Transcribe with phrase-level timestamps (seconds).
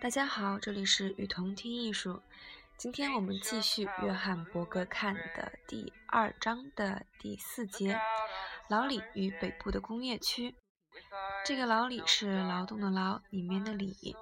[0.00, 2.20] 大家好，这里是雨桐听艺术。
[2.76, 7.96] 今天我们继续约翰伯格看的第二章的第四节：
[8.68, 10.56] 老李与北部的工业区。
[11.44, 14.16] 这个老李是劳动的劳，里面的李。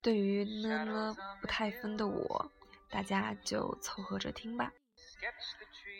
[0.00, 2.50] 对于呢呢不太分的我，
[2.88, 4.72] 大家就凑合着听吧。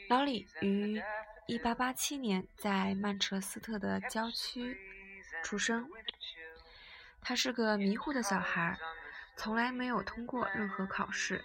[0.08, 1.02] 老李于
[1.48, 4.79] 1887年在曼彻斯特的郊区
[5.45, 5.86] 出生。
[7.29, 8.78] 他是个迷糊的小孩，
[9.37, 11.45] 从来没有通过任何考试。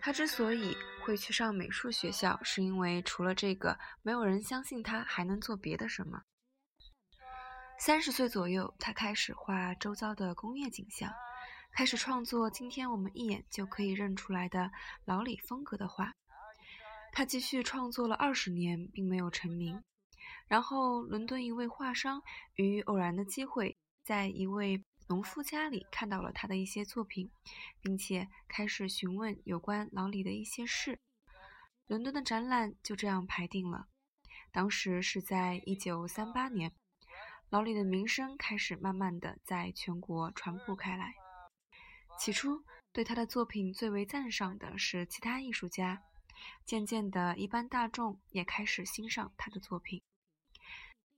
[0.00, 6.22] 他之所以会去上美术学校，是因为除了这个，没有人相信他还能做别的什么。
[7.80, 11.12] 三十岁左右，他开始画周遭的工业景象，
[11.72, 14.70] 开始创作今天我们一眼就可以认出来的
[15.04, 16.12] 老李风格的画。
[17.12, 19.82] 他继续创作了二十年，并没有成名。
[20.46, 22.22] 然后，伦敦一位画商
[22.54, 23.76] 于偶然的机会。
[24.06, 27.28] 在一位农夫家里看到了他的一些作品，
[27.82, 31.00] 并且开始询问有关老李的一些事。
[31.88, 33.88] 伦敦的展览就这样排定了。
[34.52, 36.72] 当时是在一九三八年，
[37.50, 41.16] 老李的名声开始慢慢的在全国传播开来。
[42.16, 46.04] 起初，对他的作品最为赞赏的是其他艺术家，
[46.64, 50.00] 渐渐的，一般大众也开始欣赏他的作品。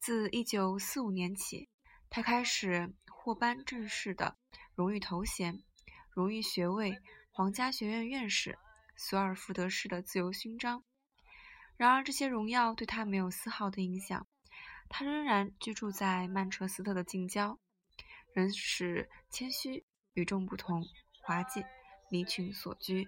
[0.00, 1.68] 自一九四五年起。
[2.10, 4.36] 他开始获颁正式的
[4.74, 5.62] 荣誉头衔、
[6.10, 6.98] 荣誉学位、
[7.30, 8.58] 皇家学院院士、
[8.96, 10.82] 索尔福德式的自由勋章。
[11.76, 14.26] 然而，这些荣耀对他没有丝毫的影响。
[14.88, 17.60] 他仍然居住在曼彻斯特的近郊，
[18.32, 20.82] 仍是谦虚、与众不同、
[21.22, 21.62] 滑稽、
[22.10, 23.06] 离群所居。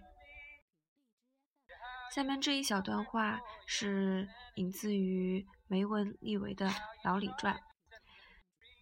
[2.14, 6.68] 下面这一小段话是引自于梅文·利维的
[7.02, 7.54] 《老李传》。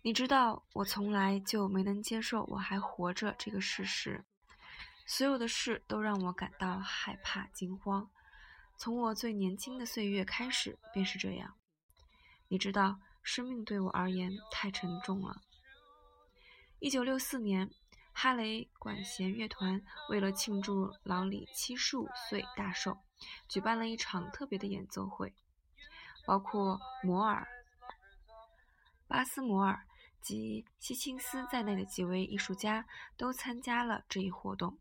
[0.03, 4.25] 你知道，我从来就没能接受我还活着这个事实。
[5.07, 8.09] 所有的事都让我感到害怕、惊慌。
[8.77, 11.57] 从我最年轻的岁月开始便是这样。
[12.47, 15.43] 你知道，生命对我而言太沉重了。
[16.79, 17.69] 一九六四年，
[18.13, 22.99] 哈雷管弦乐团为了庆祝老李七十五岁大寿，
[23.49, 25.35] 举办了一场特别的演奏会，
[26.25, 27.49] 包括摩尔、
[29.09, 29.85] 巴斯摩尔。
[30.21, 32.87] 及希钦斯在内的几位艺术家
[33.17, 34.79] 都参加了这一活动，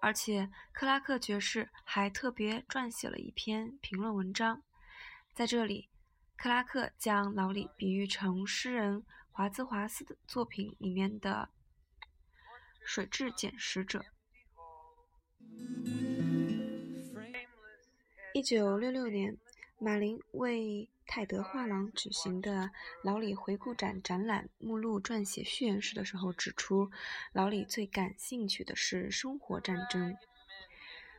[0.00, 4.62] 而且克拉克爵士还特别撰写了一篇评论文章。
[5.32, 5.88] 在这里，
[6.36, 11.48] 克拉克将老李比喻成诗人华兹华斯的作品里面的
[12.84, 14.04] 水质捡拾者。
[18.32, 19.36] 一九六六年，
[19.78, 20.88] 马林为。
[21.06, 22.70] 泰德画廊举行的
[23.02, 26.90] 老李回顾展展览目录撰写序言时的时候指出，
[27.32, 30.16] 老李最感兴趣的是生活战争。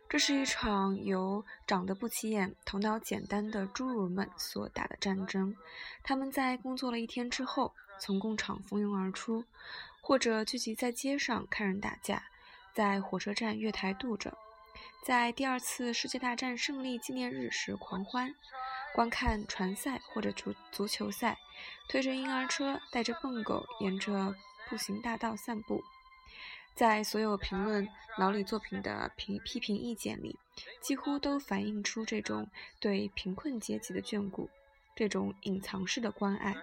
[0.08, 5.56] 这是一场由长得不起眼、头脑简单的侏儒们所打的战争。
[6.04, 9.46] 他们在工作了一天之后，从工厂蜂拥而出，
[10.02, 12.24] 或者聚集在街上看人打架，
[12.74, 14.38] 在火车站月台度着，
[15.04, 18.36] 在第二次世界大战胜利纪念日时狂欢。
[18.96, 21.38] 观看船赛或者足足球赛，
[21.90, 24.34] 推着婴儿车，带着笨狗，沿着
[24.70, 25.84] 步行大道散步。
[26.74, 27.86] 在所有评论
[28.18, 30.40] 老李作品的评批评意见里，
[30.82, 34.50] 几乎都反映出这种对贫困阶级的眷顾，
[34.96, 36.56] 这种隐藏式的关爱。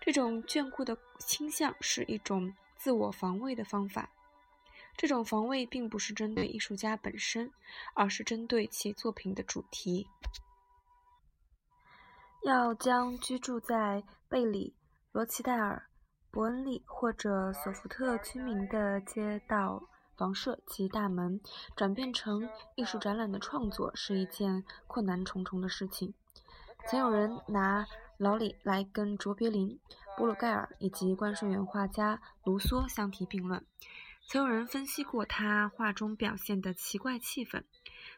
[0.00, 4.08] 这种眷顾的倾向是一种自我防卫的方法。
[4.96, 7.52] 这种防卫并不是针对艺术家本身，
[7.92, 10.08] 而是针对其作品的主题。
[12.46, 14.76] 要将居住在贝里、
[15.10, 15.88] 罗奇代尔、
[16.30, 19.82] 伯恩利或者索福特居民的街道
[20.16, 21.40] 房舍及大门
[21.74, 26.14] 转变成艺术展览的创作，是一件困难重重的事情。
[26.88, 27.84] 曾有人拿
[28.16, 29.80] 老李来跟卓别林、
[30.16, 33.66] 布鲁盖尔以及关顺园画家卢梭相提并论。
[34.28, 37.64] 曾有人分析过他画中表现的奇怪气氛，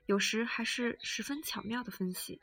[0.05, 2.43] 有时还是十分巧妙的分析。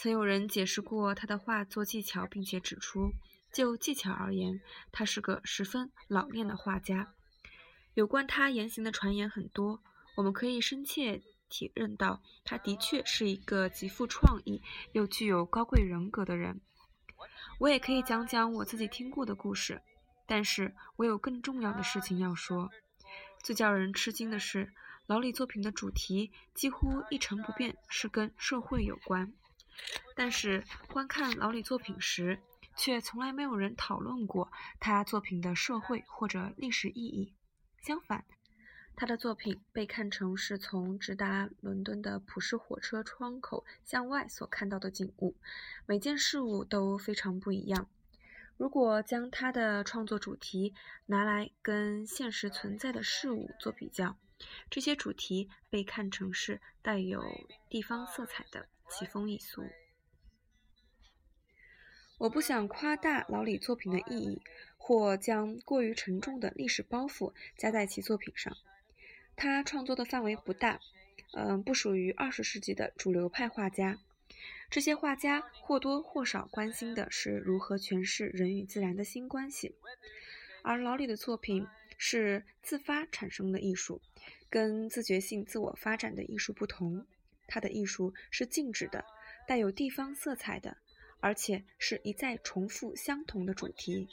[0.00, 3.10] 曾有人解释过他的画作技巧，并且指出，
[3.52, 4.60] 就技巧而言，
[4.92, 7.12] 他是个十分老练的画家。
[7.94, 9.82] 有关他言行的传言很多，
[10.14, 14.62] 我们可以深切体认到，他的确是一个极富创意
[14.92, 16.60] 又具有高贵人格的人。
[17.58, 19.82] 我也可以讲讲我自己听过的故事，
[20.28, 22.70] 但是我有更重要的事情要说。
[23.42, 24.72] 最叫人吃惊的是，
[25.06, 29.32] 老李作品的主题几乎一成不变，是跟社会有关。
[30.14, 32.40] 但是观看老李作品时，
[32.76, 37.34] 却从来没有人讨论过他作品的社会或者历史意义。
[37.80, 38.24] 相反，
[38.96, 45.36] 他的作品被看成是从直达伦敦的普式火车窗口向外所看到的景物，
[45.86, 47.88] 每件事物都非常不一样。
[48.56, 50.74] 如果将他的创作主题
[51.06, 54.16] 拿来跟现实存在的事物做比较，
[54.68, 57.22] 这些主题被看成是带有
[57.68, 59.62] 地方色彩的奇风异俗。
[62.18, 64.42] 我不想夸大老李作品的意义，
[64.76, 68.56] 或将过于沉重的历史包袱加在其作品上。
[69.36, 70.80] 他创作的范围不大，
[71.34, 74.00] 嗯，不属于二十世纪的主流派画家。
[74.68, 79.76] 这些画家或多或少关心的是如何诠释人与自然的新关系，
[80.62, 84.02] 而老李的作品是自发产生的艺术，
[84.50, 87.06] 跟自觉性自我发展的艺术不同。
[87.48, 89.04] 他的艺术是静止的，
[89.48, 90.76] 带有地方色彩的，
[91.18, 94.06] 而且是一再重复相同的主题。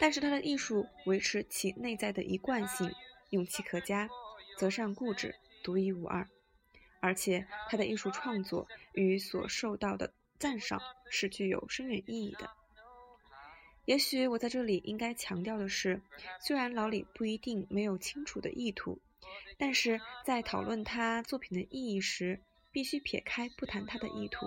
[0.00, 2.90] 但是他的艺术维持其内在的一贯性，
[3.30, 4.08] 勇气可嘉，
[4.56, 6.26] 择善固执，独一无二。
[7.00, 10.80] 而且他的艺术创作与所受到的赞赏
[11.10, 12.48] 是具有深远意义的。
[13.84, 16.00] 也许我在这里应该强调的是，
[16.40, 19.00] 虽然老李不一定没有清楚的意图，
[19.62, 22.42] 但是在讨论他作品的意义时，
[22.72, 24.44] 必须撇开不谈他的意图。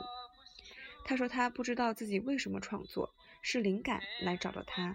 [1.05, 3.09] 他说他不知道自己为什么创作，
[3.41, 4.93] 是灵感来找了他。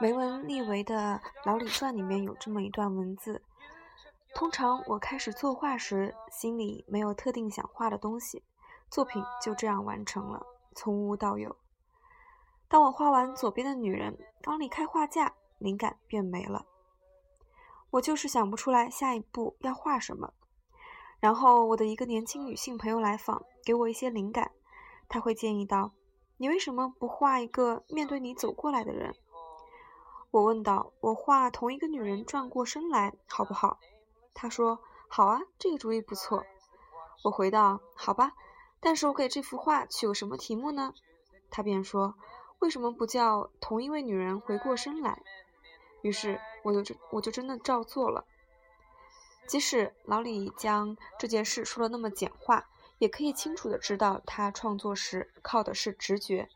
[0.00, 3.42] 梅文利维的《老李传》里面有这么一段文字。
[4.34, 8.42] 通常我开始作画时，心里没有特定想画的东西，
[8.88, 10.42] 作品就这样完成了，
[10.74, 11.54] 从无到有。
[12.66, 16.64] 当我画完左边的女人，刚离开画架，灵感便没了。
[17.94, 20.32] 我就是想不出来下一步要画什么。
[21.20, 24.50] 然后我的一个年轻女性朋友来访，给我一些灵感。
[25.08, 25.92] 她会建议道
[26.38, 29.14] ：“你为什么不画一个面对你走过来的人？”
[30.32, 33.78] 我问道：“我画同一个女人转过身来，好不好？”
[34.34, 36.44] 她说：“好啊，这个主意不错。”
[37.22, 38.32] 我回道：“好吧，
[38.80, 40.92] 但是我给这幅画取个什么题目呢？”
[41.48, 42.16] 她便说
[42.58, 45.22] ：“为什么不叫同一位女人回过身来？”
[46.04, 48.26] 于是我就真我就真的照做了。
[49.46, 52.68] 即使老李将这件事说的那么简化，
[52.98, 56.50] 也可以清楚的知道，他创作时靠的是直觉，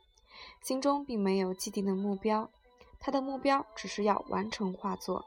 [0.60, 2.50] 心中并没有既定的目标，
[3.00, 5.24] 他的目标只是要完成画作。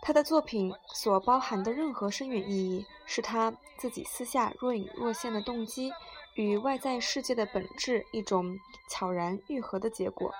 [0.00, 5.92] 他的作品所包含的任何深远意义，是他自己私下若隐若现的动机
[6.34, 8.58] 与外在世界的本质一种
[8.88, 10.32] 悄然愈合的结果。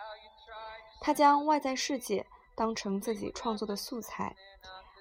[1.00, 2.26] 他将外在世界
[2.58, 4.34] 当成自己创作的素材，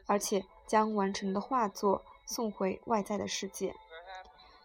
[0.05, 3.73] 而且将完成的画作送回外在的世界。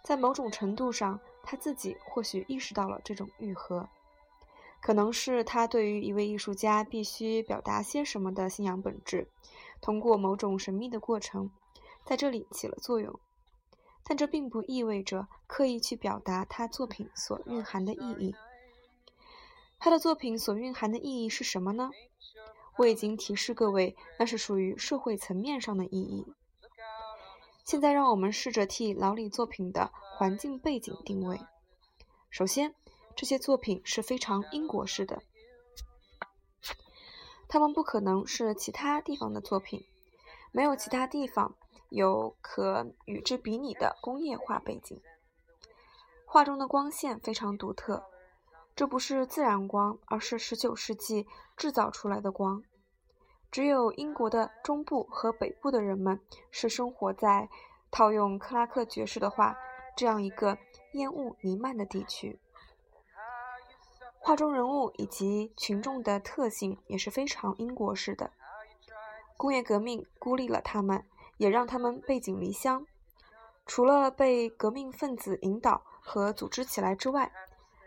[0.03, 3.89] 在某种程度上，他自己或许意识到了这种愈合，
[4.83, 9.27] 可能是他对于一位艺术家必须表达些什么的信仰本质。
[9.81, 11.51] 通过某种神秘的过程，
[12.05, 13.19] 在这里起了作用，
[14.05, 18.35] 但这并不意味着刻意去表达他作品所蕴含的意义。
[19.79, 21.91] 他的作品所蕴含的意义是什么呢？
[22.77, 26.33] 我已经提示各位，那是属于社会层面上的意义。
[27.65, 31.41] 现在，让我们试着替老李作品的环境背景定位。
[32.29, 32.75] 首先，
[33.15, 35.23] 这些作品是非常英国式的。
[37.49, 39.85] 他们不可能是其他地方的作品，
[40.51, 41.55] 没有其他地方
[41.91, 45.01] 有可与之比拟的工业化背景。
[46.25, 48.03] 画中的光线非常独特，
[48.75, 51.27] 这不是自然光，而是19世纪
[51.57, 52.63] 制造出来的光。
[53.51, 57.51] 只有英国的中部和北部的人们是生活在
[57.91, 59.57] 套用克拉克爵士的话，
[59.95, 60.57] 这样一个
[60.93, 62.41] 烟雾弥漫的地区。
[64.19, 68.31] 画中人物以及群众的特性也是非常英国式的。
[69.37, 71.05] 工业革命孤立了他们，
[71.37, 72.87] 也让他们背井离乡。
[73.67, 77.31] 除了被革命分子引导和组织起来之外，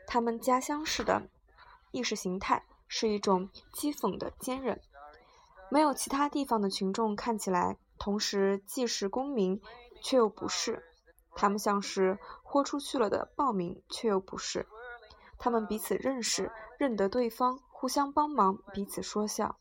[0.07, 1.24] 他们家乡式的
[1.91, 4.79] 意识形态是一种讥讽的坚韧。
[5.69, 9.62] 没有其他地方的群众看起来同时既是公民，
[10.01, 10.83] 却又不是。
[11.33, 14.67] 他们像是豁出去了的暴民，却又不是。
[15.38, 19.57] 他们彼此认识，认得对方，互相帮忙，彼此说笑。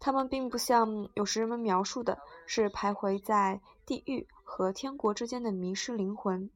[0.00, 6.50] 他们并不像有时人们描述的，是徘徊在地狱和天国之间的迷失灵魂。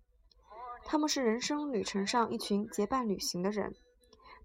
[0.90, 3.74] 他们是人生旅程上一群结伴旅行的人。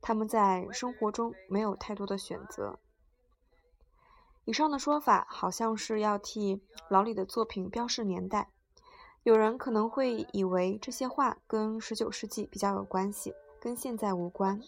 [0.01, 2.77] 他们在生活中没有太多的选择。
[4.43, 8.49] 以上的说法好像是要替老李的作品标示年代，
[9.23, 14.61] 有人可能会以为这些画跟19世纪比较有关系，跟现在无关。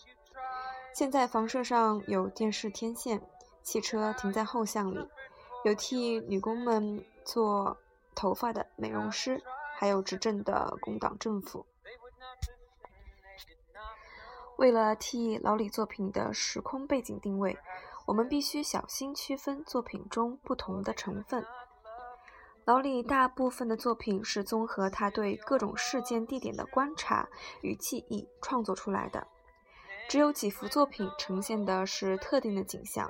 [0.93, 3.21] 现在房舍上有电视天线，
[3.61, 5.05] 汽车停在后巷里，
[5.65, 7.75] 有替女工们做
[8.15, 9.43] 头发的美容师，
[9.77, 11.65] 还有执政的工党政府。
[14.57, 17.57] 为了替老李作品的时空背景定位，
[18.07, 21.45] 我们必须小心区分作品中不同的成分。
[22.63, 27.27] 老李大部分的作品是综合他对各种事件地点的观察
[27.61, 29.27] 与记忆创作出来的，
[30.07, 33.07] 只有几幅作品呈现的是特定的景象。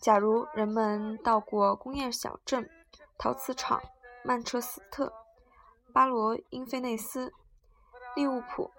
[0.00, 2.70] 假如人们到过工业小镇、
[3.18, 3.82] 陶瓷厂、
[4.24, 5.12] 曼彻斯特、
[5.90, 7.32] 巴罗因菲内斯、
[8.16, 8.70] 利物浦，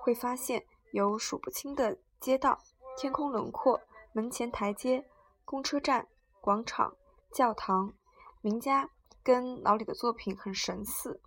[0.00, 0.64] 会发现。
[0.92, 2.58] 有数不清的街道、
[2.96, 3.80] 天空轮廓、
[4.12, 5.08] 门前台阶、
[5.44, 6.08] 公车站、
[6.40, 6.96] 广场、
[7.30, 7.92] 教堂、
[8.40, 8.90] 名家，
[9.22, 11.20] 跟老李的作品很神似，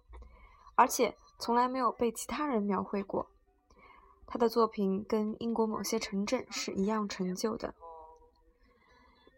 [0.76, 3.30] 而且从来没有被其他人描绘过。
[4.28, 7.74] 他的作品跟英国某些城镇是一样陈旧的。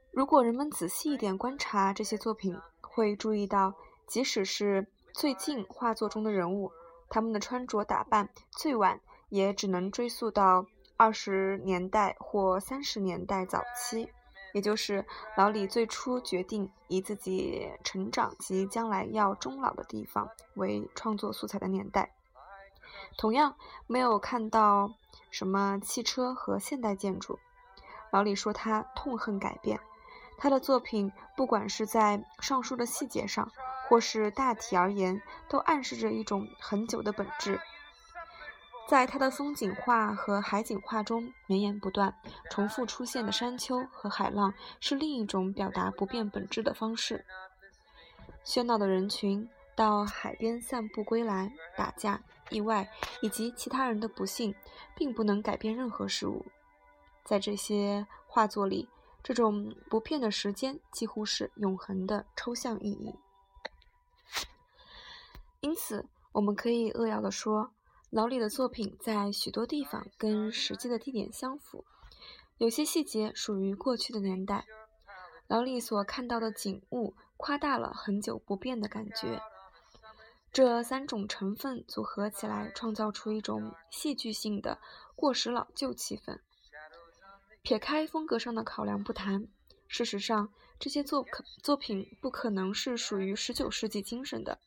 [0.10, 3.76] 如果人们仔细一点观察这些作品，会注意到，
[4.08, 6.74] 即使是最近画作中的人物，
[7.10, 9.00] 他们的穿着打扮最晚。
[9.30, 10.66] 也只能追溯到
[10.98, 14.08] 二十年代或三十年代早期，
[14.54, 15.04] 也就是
[15.36, 22.14] 老李最初决定以自己成长及将来要终老的地方为创作素材的年代。
[23.18, 23.56] 同样
[23.88, 24.94] 没有看到
[25.32, 27.40] 什么汽车和现代建筑。
[28.12, 29.80] 老李说他痛恨改变，
[30.38, 33.52] 他的作品不管是在上述的细节上，
[33.88, 37.60] 或是大体而言，都暗示着一种很久的本质。
[38.88, 42.14] 在他的风景画和海景画中，绵延不断、
[42.52, 47.26] 重复出现的山丘和海浪是另一种表达不变本质的方式。
[48.44, 52.88] 喧闹的人群到海边散步归来，打架、意外
[53.22, 54.54] 以及其他人的不幸，
[54.96, 56.46] 并不能改变任何事物。
[57.24, 58.88] 在这些画作里，
[59.24, 63.16] 这种不变的时间几乎是永恒的抽象意义。
[65.66, 67.72] 因此，我们可以扼要地说。
[68.12, 71.84] 老李的作品在许多地方跟实际的地点相符，
[72.60, 74.68] 有些细节属于过去的年代。
[75.48, 79.42] 老李所看到的景物夸大了很久不变的感觉。
[80.54, 84.78] 这三种成分组合起来，创造出一种戏剧性的
[85.16, 86.42] 过时老旧气氛。
[87.64, 89.48] 撇开风格上的考量不谈，
[89.88, 94.60] 事实上这些作可作品不可能是属于十九世纪精神的。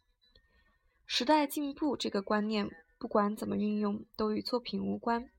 [1.11, 2.71] 时代进步这个观念。
[2.99, 5.31] 不管怎么运用，都与作品无关。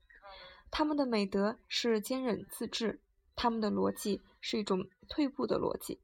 [0.70, 3.00] 他们的美德是坚忍自制，
[3.36, 6.00] 他们的逻辑是一种退步的逻辑。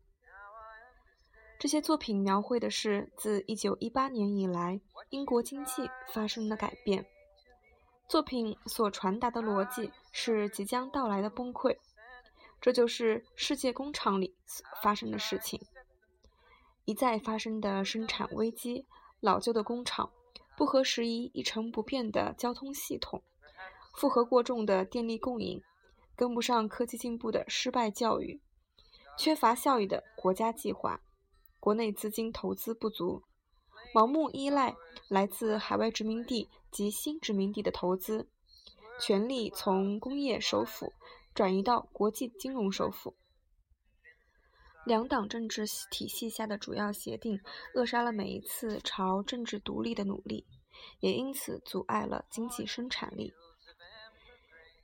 [1.59, 7.07] 这些作品描绘的是自1918年以来英国经济发生的改变。
[8.07, 11.79] 作品所传达的逻辑是即将到来的崩溃，
[12.61, 14.37] 这就是世界工厂里
[14.83, 15.59] 发生的事情：
[16.85, 18.87] 一再发生的生产危机，
[19.21, 20.11] 老旧的工厂。
[20.57, 23.23] 不合时宜、一成不变的交通系统，
[23.93, 25.63] 负荷过重的电力供应，
[26.17, 28.41] 跟不上科技进步的失败教育，
[29.19, 31.03] 缺乏效益的国家计划，
[31.61, 33.23] 国内资金投资不足，
[33.95, 34.75] 盲目依赖
[35.09, 38.27] 来自海外殖民地及新殖民地的投资，
[38.99, 40.95] 权力从工业首府
[41.35, 43.15] 转移到国际金融首府。
[44.87, 47.41] 两党政治体系下的主要协定
[47.75, 50.47] 扼杀了每一次朝政治独立的努力，
[51.01, 53.35] 也因此阻碍了经济生产力。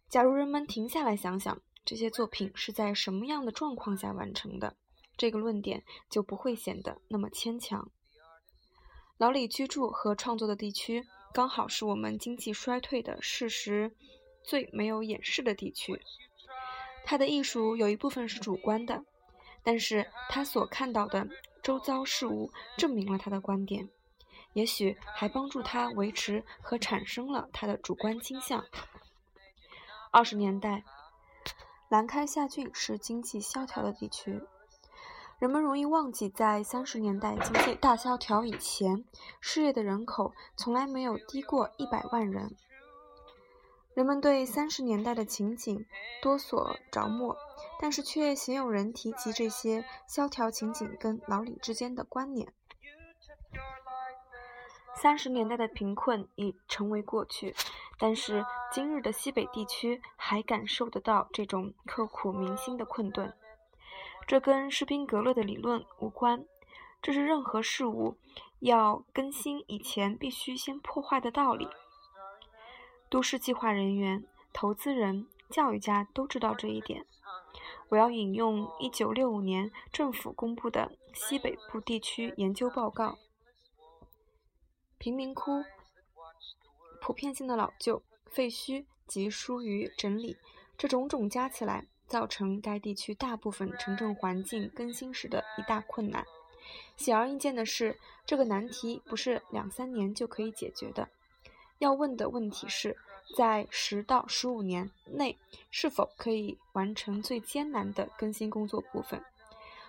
[0.09, 4.77] 假如人们停下来想想这些作品是在什么样的状况下完成的，
[5.17, 7.89] 这个论点就不会显得那么牵强。
[9.19, 13.95] 老李居住和创作的地区刚好是我们经济衰退的事实
[14.43, 16.03] 最没有掩饰的地区，
[17.05, 19.05] 他的艺术有一部分是主观的。
[19.63, 21.29] 但是他所看到的
[21.63, 23.89] 周遭事物证明了他的观点，
[24.53, 28.65] 也许还帮助他维持和产生了他的主观倾向。
[30.11, 30.85] 二十年代，
[31.89, 34.43] 兰开夏郡是经济萧条的地区，
[35.39, 39.05] 人们容易忘记，在三十年代经济大萧条以前，
[39.41, 42.57] 失业的人口从来没有低过一百万人。
[43.95, 45.85] 人们对三十年代的情景
[46.23, 47.37] 多所着墨，
[47.79, 52.53] 但是却鲜有人提及这些萧条情景跟老李之间的关联。
[54.95, 57.55] 三十年代的贫困已成为过去，
[57.99, 63.35] 但是今日的西北地区还感受得到这种刻苦铭心的困顿。
[64.27, 66.47] 这跟施宾格勒的理论无关，
[67.03, 68.17] 这是任何事物
[68.61, 71.69] 要更新以前必须先破坏的道理。
[73.13, 77.05] 都市计划人员、投资人、教育家都知道这一点。
[77.91, 83.19] 我要引用1965年政府公布的西北部地区研究报告：
[84.97, 85.63] 贫民窟、
[87.03, 90.39] 普遍性的老旧、废墟及疏于整理，
[90.79, 96.25] 这种种加起来，造成该地区大部分城镇环境更新时的一大困难。
[96.97, 101.11] 显而易见的是，这个难题不是两三年就可以解决的。
[101.83, 102.97] 要问的问题是。
[103.37, 105.39] 在十到十五年内，
[105.71, 109.25] 是否可以完成最艰难的更新工作部分？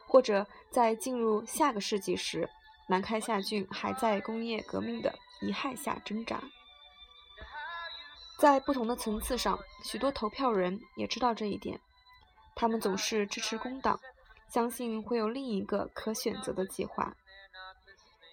[0.08, 2.48] 或者在进入下个世纪时，
[2.88, 6.42] 南开下郡还在工业革命的遗害下挣扎？
[8.40, 11.78] 在不同的层次上，许多投票人也知道这一点。
[12.56, 14.00] 他们总是支持工党，
[14.48, 17.14] 相信会有另一个可选择的计划。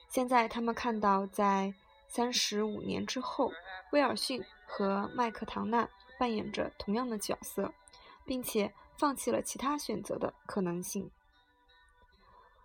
[0.08, 1.74] 现在，他们看到在
[2.10, 3.50] 三十五年之后，
[3.92, 4.44] 威尔逊。
[4.72, 7.74] 和麦克唐纳扮演着同样的角色，
[8.24, 11.10] 并且放弃了其他选择的可能性。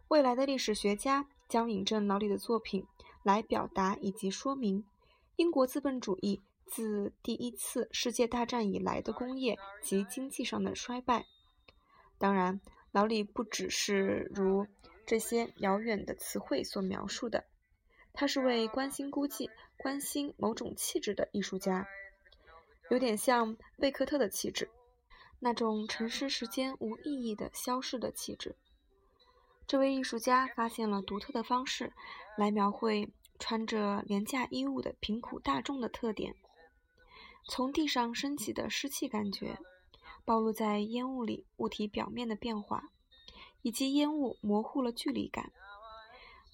[0.09, 2.85] 未来的历史学家将引证老李的作品
[3.23, 4.85] 来表达以及说明
[5.37, 11.25] 英国资本主义自第一次世界大战以来的工业及经济上的衰败。
[12.19, 12.61] 当然，
[12.91, 14.67] 老李不只是如
[15.07, 17.45] 这些遥远的词汇所描述的。
[18.15, 21.85] 他是位关心孤寂、关心某种气质的艺术家，
[22.89, 24.69] 有点像贝克特的气质，
[25.39, 28.55] 那种沉思时间无意义的消逝的气质。
[29.67, 31.91] 这位艺术家发现了独特的方式
[32.37, 36.35] 来描绘穿着廉价衣物的贫苦大众的特点：
[37.47, 39.57] 从地上升起的湿气感觉，
[40.23, 42.91] 暴露在烟雾里物体表面的变化，
[43.61, 45.51] 以及烟雾模糊了距离感。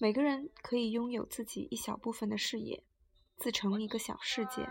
[0.02, 2.82] 每个人可以拥有自己一小部分的视野，
[3.36, 4.68] 自成一个小世界。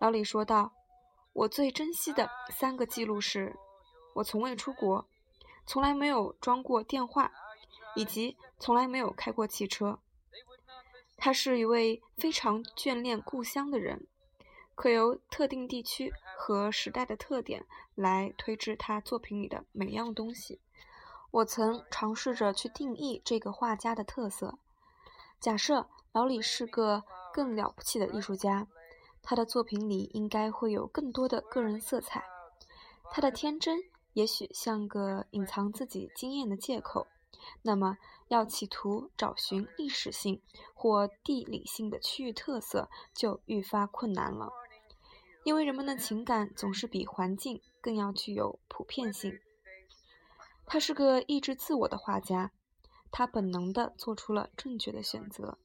[0.00, 0.72] 老李说道
[1.32, 3.54] ：“我最珍惜的三个记录是：
[4.14, 5.08] 我从未出国，
[5.64, 7.30] 从来没有装过电话，
[7.94, 10.00] 以及从来没有开过汽车。”
[11.16, 14.08] 他是一位非常眷恋故乡的人，
[14.74, 17.64] 可由特定地区和时代的特点
[17.94, 20.60] 来推知他作品里的每样东西。
[21.34, 24.56] 我曾尝试着去定义这个画家的特色。
[25.40, 28.68] 假设老李是个更了不起的艺术家，
[29.20, 32.22] 他的作品里应该会有更多的个人色彩。
[33.10, 33.80] 他的天真
[34.12, 37.08] 也许像个隐藏自己经验的借口。
[37.62, 40.40] 那么，要企图找寻历史性
[40.72, 44.52] 或地理性的区域特色就愈发困难了，
[45.42, 49.36] 因为人们的情感总是比环境更要具有普遍性。
[50.66, 52.50] 他是个抑制自我的画家
[53.10, 55.58] 他本能地做出了正确的选择。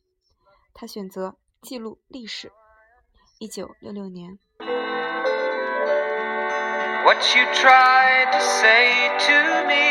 [0.73, 2.51] 他选择记录历史。
[3.39, 4.38] 一九六六年。
[7.05, 9.89] What you tried to say to me